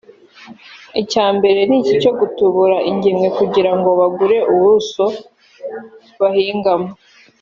[1.01, 5.05] icya mbere ni iki cyo gutubura ingemwe kugira ngo bagure ubuso
[6.19, 6.87] bahingaho